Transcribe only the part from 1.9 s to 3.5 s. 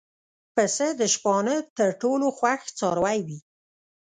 ټولو خوښ څاروی وي.